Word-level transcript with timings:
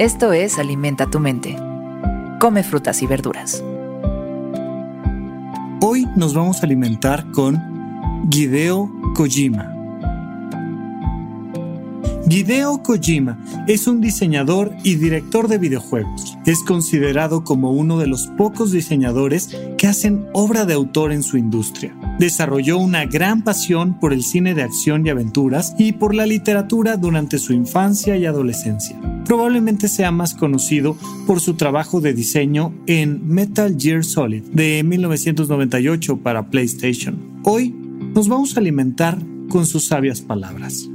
Esto 0.00 0.32
es 0.32 0.58
Alimenta 0.58 1.10
tu 1.10 1.20
mente. 1.20 1.58
Come 2.40 2.62
frutas 2.62 3.02
y 3.02 3.06
verduras. 3.06 3.62
Hoy 5.82 6.06
nos 6.16 6.32
vamos 6.32 6.62
a 6.62 6.64
alimentar 6.64 7.30
con 7.32 7.60
Hideo 8.32 8.90
Kojima. 9.14 9.76
Hideo 12.30 12.82
Kojima 12.82 13.44
es 13.68 13.86
un 13.86 14.00
diseñador 14.00 14.72
y 14.84 14.94
director 14.94 15.48
de 15.48 15.58
videojuegos. 15.58 16.38
Es 16.46 16.64
considerado 16.64 17.44
como 17.44 17.72
uno 17.72 17.98
de 17.98 18.06
los 18.06 18.26
pocos 18.38 18.72
diseñadores 18.72 19.54
que 19.76 19.86
hacen 19.86 20.30
obra 20.32 20.64
de 20.64 20.72
autor 20.72 21.12
en 21.12 21.22
su 21.22 21.36
industria. 21.36 21.94
Desarrolló 22.18 22.78
una 22.78 23.04
gran 23.04 23.42
pasión 23.44 24.00
por 24.00 24.14
el 24.14 24.22
cine 24.22 24.54
de 24.54 24.62
acción 24.62 25.06
y 25.06 25.10
aventuras 25.10 25.74
y 25.76 25.92
por 25.92 26.14
la 26.14 26.24
literatura 26.24 26.96
durante 26.96 27.36
su 27.36 27.52
infancia 27.52 28.16
y 28.16 28.24
adolescencia. 28.24 28.98
Probablemente 29.30 29.86
sea 29.86 30.10
más 30.10 30.34
conocido 30.34 30.96
por 31.24 31.38
su 31.40 31.54
trabajo 31.54 32.00
de 32.00 32.12
diseño 32.12 32.74
en 32.88 33.28
Metal 33.28 33.76
Gear 33.78 34.02
Solid 34.02 34.42
de 34.42 34.82
1998 34.82 36.16
para 36.16 36.50
PlayStation. 36.50 37.40
Hoy 37.44 37.72
nos 38.12 38.26
vamos 38.26 38.56
a 38.56 38.58
alimentar 38.58 39.18
con 39.48 39.66
sus 39.66 39.86
sabias 39.86 40.20
palabras. 40.20 40.88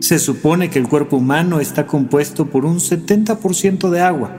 Se 0.00 0.18
supone 0.18 0.70
que 0.70 0.80
el 0.80 0.88
cuerpo 0.88 1.18
humano 1.18 1.60
está 1.60 1.86
compuesto 1.86 2.50
por 2.50 2.64
un 2.64 2.80
70% 2.80 3.90
de 3.90 4.00
agua. 4.00 4.36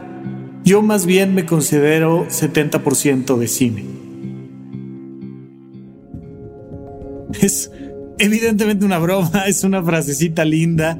Yo 0.66 0.82
más 0.82 1.06
bien 1.06 1.34
me 1.34 1.46
considero 1.46 2.28
70% 2.28 3.38
de 3.38 3.48
cine. 3.48 3.86
Es 7.40 7.72
evidentemente 8.20 8.84
una 8.84 9.00
broma, 9.00 9.44
es 9.48 9.64
una 9.64 9.82
frasecita 9.82 10.44
linda, 10.44 11.00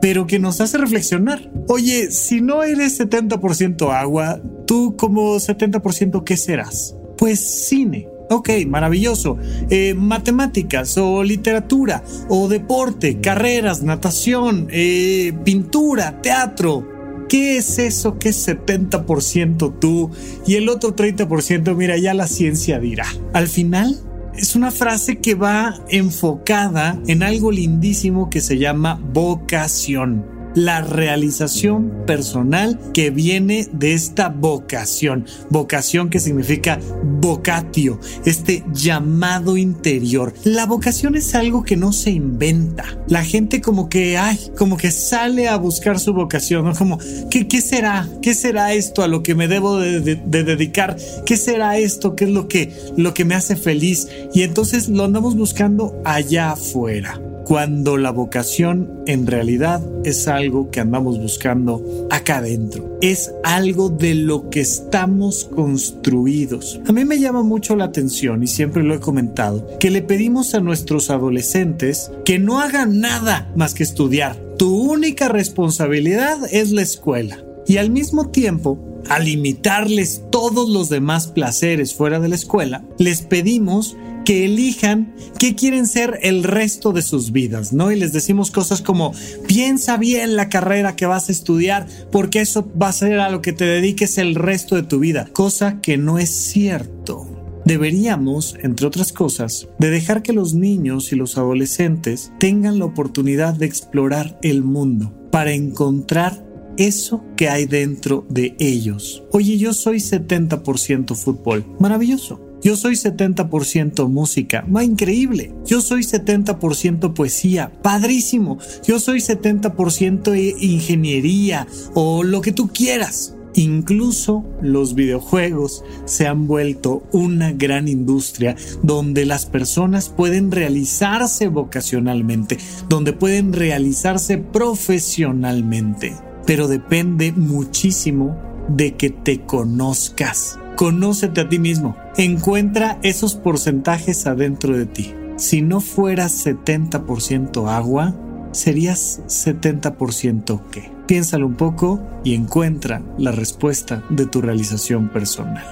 pero 0.00 0.26
que 0.26 0.38
nos 0.38 0.60
hace 0.60 0.78
reflexionar. 0.78 1.50
Oye, 1.68 2.10
si 2.10 2.40
no 2.40 2.62
eres 2.62 3.00
70% 3.00 3.92
agua, 3.92 4.40
¿tú 4.66 4.96
como 4.96 5.36
70% 5.36 6.24
qué 6.24 6.36
serás? 6.36 6.94
Pues 7.16 7.66
cine. 7.68 8.08
Ok, 8.28 8.50
maravilloso. 8.66 9.38
Eh, 9.70 9.94
matemáticas 9.94 10.98
o 10.98 11.22
literatura 11.22 12.02
o 12.28 12.48
deporte, 12.48 13.20
carreras, 13.20 13.82
natación, 13.82 14.68
eh, 14.70 15.32
pintura, 15.44 16.20
teatro. 16.22 16.94
¿Qué 17.28 17.56
es 17.56 17.78
eso 17.78 18.18
que 18.18 18.28
es 18.28 18.48
70% 18.48 19.78
tú 19.80 20.10
y 20.46 20.54
el 20.54 20.68
otro 20.68 20.94
30%? 20.94 21.74
Mira, 21.74 21.96
ya 21.96 22.14
la 22.14 22.28
ciencia 22.28 22.78
dirá. 22.78 23.06
Al 23.32 23.48
final, 23.48 23.96
es 24.38 24.54
una 24.54 24.70
frase 24.70 25.18
que 25.18 25.34
va 25.34 25.80
enfocada 25.88 27.00
en 27.06 27.22
algo 27.22 27.50
lindísimo 27.50 28.28
que 28.30 28.40
se 28.40 28.58
llama 28.58 29.00
vocación. 29.12 30.35
La 30.56 30.80
realización 30.80 31.92
personal 32.06 32.80
que 32.92 33.10
viene 33.10 33.68
de 33.72 33.92
esta 33.92 34.30
vocación. 34.30 35.26
Vocación 35.50 36.10
que 36.10 36.18
significa 36.18 36.80
vocatio, 37.20 38.00
este 38.24 38.64
llamado 38.72 39.56
interior. 39.56 40.34
La 40.44 40.66
vocación 40.66 41.14
es 41.14 41.34
algo 41.34 41.62
que 41.62 41.76
no 41.76 41.92
se 41.92 42.10
inventa. 42.10 42.84
La 43.06 43.22
gente 43.22 43.60
como 43.60 43.88
que, 43.88 44.16
ay, 44.16 44.38
como 44.56 44.76
que 44.76 44.90
sale 44.90 45.48
a 45.48 45.56
buscar 45.56 46.00
su 46.00 46.14
vocación, 46.14 46.64
¿no? 46.64 46.74
Como, 46.74 46.98
¿qué, 47.30 47.46
qué 47.46 47.60
será? 47.60 48.08
¿Qué 48.22 48.34
será 48.34 48.72
esto 48.72 49.02
a 49.02 49.08
lo 49.08 49.22
que 49.22 49.34
me 49.34 49.48
debo 49.48 49.78
de, 49.78 50.00
de 50.00 50.44
dedicar? 50.44 50.96
¿Qué 51.26 51.36
será 51.36 51.76
esto? 51.76 52.16
¿Qué 52.16 52.24
es 52.24 52.30
lo 52.30 52.48
que, 52.48 52.72
lo 52.96 53.12
que 53.12 53.26
me 53.26 53.34
hace 53.34 53.56
feliz? 53.56 54.08
Y 54.32 54.42
entonces 54.42 54.88
lo 54.88 55.04
andamos 55.04 55.36
buscando 55.36 56.00
allá 56.04 56.52
afuera 56.52 57.20
cuando 57.46 57.96
la 57.96 58.10
vocación 58.10 59.04
en 59.06 59.24
realidad 59.28 59.80
es 60.04 60.26
algo 60.26 60.68
que 60.72 60.80
andamos 60.80 61.20
buscando 61.20 62.08
acá 62.10 62.38
adentro. 62.38 62.98
Es 63.00 63.32
algo 63.44 63.88
de 63.88 64.16
lo 64.16 64.50
que 64.50 64.60
estamos 64.60 65.44
construidos. 65.44 66.80
A 66.88 66.92
mí 66.92 67.04
me 67.04 67.20
llama 67.20 67.44
mucho 67.44 67.76
la 67.76 67.84
atención 67.84 68.42
y 68.42 68.48
siempre 68.48 68.82
lo 68.82 68.94
he 68.94 69.00
comentado, 69.00 69.78
que 69.78 69.92
le 69.92 70.02
pedimos 70.02 70.56
a 70.56 70.60
nuestros 70.60 71.08
adolescentes 71.08 72.10
que 72.24 72.40
no 72.40 72.58
hagan 72.58 72.98
nada 72.98 73.52
más 73.54 73.74
que 73.74 73.84
estudiar. 73.84 74.36
Tu 74.58 74.76
única 74.76 75.28
responsabilidad 75.28 76.38
es 76.50 76.72
la 76.72 76.82
escuela. 76.82 77.44
Y 77.68 77.76
al 77.76 77.90
mismo 77.90 78.30
tiempo, 78.30 79.02
al 79.08 79.24
limitarles 79.24 80.24
todos 80.30 80.68
los 80.68 80.88
demás 80.88 81.28
placeres 81.28 81.94
fuera 81.94 82.18
de 82.18 82.28
la 82.28 82.34
escuela, 82.34 82.82
les 82.98 83.22
pedimos 83.22 83.96
que 84.26 84.44
elijan 84.44 85.14
qué 85.38 85.54
quieren 85.54 85.86
ser 85.86 86.18
el 86.22 86.42
resto 86.42 86.92
de 86.92 87.00
sus 87.00 87.30
vidas, 87.30 87.72
¿no? 87.72 87.92
Y 87.92 87.96
les 87.96 88.12
decimos 88.12 88.50
cosas 88.50 88.82
como, 88.82 89.14
piensa 89.46 89.96
bien 89.98 90.34
la 90.34 90.48
carrera 90.48 90.96
que 90.96 91.06
vas 91.06 91.28
a 91.28 91.32
estudiar, 91.32 91.86
porque 92.10 92.40
eso 92.40 92.68
va 92.80 92.88
a 92.88 92.92
ser 92.92 93.20
a 93.20 93.30
lo 93.30 93.40
que 93.40 93.52
te 93.52 93.64
dediques 93.64 94.18
el 94.18 94.34
resto 94.34 94.74
de 94.74 94.82
tu 94.82 94.98
vida, 94.98 95.28
cosa 95.32 95.80
que 95.80 95.96
no 95.96 96.18
es 96.18 96.30
cierto. 96.30 97.62
Deberíamos, 97.64 98.56
entre 98.62 98.88
otras 98.88 99.12
cosas, 99.12 99.68
de 99.78 99.90
dejar 99.90 100.22
que 100.22 100.32
los 100.32 100.54
niños 100.54 101.12
y 101.12 101.16
los 101.16 101.38
adolescentes 101.38 102.32
tengan 102.40 102.80
la 102.80 102.84
oportunidad 102.84 103.54
de 103.54 103.66
explorar 103.66 104.40
el 104.42 104.64
mundo 104.64 105.12
para 105.30 105.52
encontrar 105.52 106.44
eso 106.78 107.24
que 107.36 107.48
hay 107.48 107.66
dentro 107.66 108.26
de 108.28 108.56
ellos. 108.58 109.22
Oye, 109.32 109.56
yo 109.56 109.72
soy 109.72 109.98
70% 109.98 111.14
fútbol. 111.14 111.64
Maravilloso. 111.78 112.45
Yo 112.62 112.76
soy 112.76 112.94
70% 112.94 114.08
música, 114.08 114.64
va 114.74 114.82
increíble. 114.82 115.54
Yo 115.66 115.80
soy 115.80 116.02
70% 116.02 117.14
poesía, 117.14 117.72
padrísimo. 117.82 118.58
Yo 118.86 118.98
soy 118.98 119.18
70% 119.18 120.56
ingeniería 120.60 121.66
o 121.94 122.24
lo 122.24 122.40
que 122.40 122.52
tú 122.52 122.68
quieras. 122.68 123.36
Incluso 123.56 124.44
los 124.60 124.94
videojuegos 124.94 125.82
se 126.04 126.26
han 126.26 126.46
vuelto 126.46 127.04
una 127.12 127.52
gran 127.52 127.88
industria 127.88 128.54
donde 128.82 129.24
las 129.24 129.46
personas 129.46 130.10
pueden 130.10 130.50
realizarse 130.52 131.48
vocacionalmente, 131.48 132.58
donde 132.90 133.14
pueden 133.14 133.54
realizarse 133.54 134.36
profesionalmente. 134.36 136.14
Pero 136.44 136.68
depende 136.68 137.32
muchísimo 137.32 138.38
de 138.68 138.94
que 138.94 139.08
te 139.08 139.40
conozcas. 139.46 140.58
Conócete 140.76 141.40
a 141.40 141.48
ti 141.48 141.58
mismo. 141.58 141.96
Encuentra 142.18 142.98
esos 143.02 143.34
porcentajes 143.34 144.26
adentro 144.26 144.76
de 144.76 144.84
ti. 144.84 145.14
Si 145.36 145.62
no 145.62 145.80
fueras 145.80 146.46
70% 146.46 147.70
agua, 147.70 148.14
serías 148.52 149.22
70% 149.26 150.60
qué. 150.70 150.92
Piénsalo 151.06 151.46
un 151.46 151.54
poco 151.54 152.00
y 152.24 152.34
encuentra 152.34 153.00
la 153.16 153.32
respuesta 153.32 154.02
de 154.10 154.26
tu 154.26 154.42
realización 154.42 155.08
personal. 155.08 155.64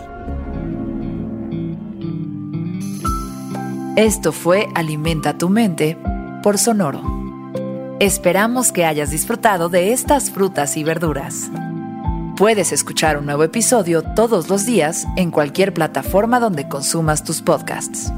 Esto 3.97 4.33
fue 4.33 4.67
Alimenta 4.75 5.37
tu 5.37 5.51
mente 5.51 5.99
por 6.43 6.57
Sonoro. 6.57 7.03
Esperamos 8.01 8.73
que 8.73 8.87
hayas 8.87 9.11
disfrutado 9.11 9.69
de 9.69 9.93
estas 9.93 10.31
frutas 10.31 10.79
y 10.79 10.83
verduras. 10.83 11.51
Puedes 12.37 12.73
escuchar 12.73 13.17
un 13.17 13.27
nuevo 13.27 13.45
episodio 13.45 14.03
todos 14.03 14.49
los 14.49 14.67
días 14.67 15.07
en 15.15 15.31
cualquier 15.31 15.73
plataforma 15.73 16.41
donde 16.41 16.67
consumas 16.67 17.23
tus 17.23 17.43
podcasts. 17.43 18.13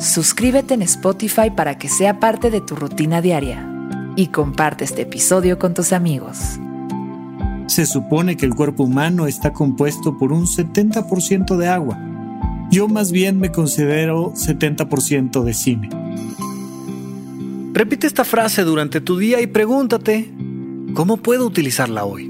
Suscríbete 0.00 0.74
en 0.74 0.82
Spotify 0.82 1.50
para 1.54 1.78
que 1.78 1.88
sea 1.88 2.18
parte 2.18 2.50
de 2.50 2.60
tu 2.60 2.74
rutina 2.74 3.22
diaria 3.22 3.64
y 4.16 4.26
comparte 4.26 4.82
este 4.82 5.02
episodio 5.02 5.60
con 5.60 5.72
tus 5.72 5.92
amigos. 5.92 6.36
Se 7.68 7.86
supone 7.86 8.36
que 8.36 8.44
el 8.44 8.56
cuerpo 8.56 8.82
humano 8.82 9.28
está 9.28 9.52
compuesto 9.52 10.18
por 10.18 10.32
un 10.32 10.46
70% 10.46 11.56
de 11.56 11.68
agua. 11.68 11.96
Yo 12.72 12.88
más 12.88 13.12
bien 13.12 13.38
me 13.38 13.52
considero 13.52 14.32
70% 14.32 15.44
de 15.44 15.54
cine. 15.54 15.90
Repite 17.72 18.08
esta 18.08 18.24
frase 18.24 18.64
durante 18.64 19.00
tu 19.00 19.16
día 19.16 19.40
y 19.40 19.46
pregúntate, 19.46 20.34
¿cómo 20.92 21.18
puedo 21.18 21.46
utilizarla 21.46 22.04
hoy? 22.04 22.29